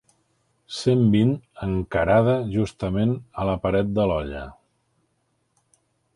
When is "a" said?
3.43-3.47